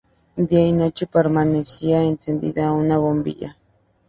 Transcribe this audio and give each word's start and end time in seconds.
Día 0.35 0.67
y 0.67 0.73
noche 0.73 1.05
permanecía 1.05 2.01
encendida 2.01 2.71
una 2.71 2.97
bombilla. 2.97 3.55